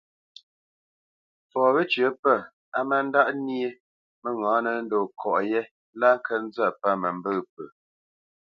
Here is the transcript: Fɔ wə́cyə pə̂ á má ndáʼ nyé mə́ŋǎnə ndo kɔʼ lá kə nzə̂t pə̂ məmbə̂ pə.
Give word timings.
Fɔ 1.49 1.61
wə́cyə 1.73 2.07
pə̂ 2.21 2.35
á 2.77 2.79
má 2.89 2.97
ndáʼ 3.07 3.27
nyé 3.45 3.67
mə́ŋǎnə 4.21 4.71
ndo 4.83 4.99
kɔʼ 5.19 5.39
lá 5.99 6.09
kə 6.25 6.35
nzə̂t 6.45 6.71
pə̂ 6.81 6.91
məmbə̂ 7.01 7.35
pə. 7.53 7.63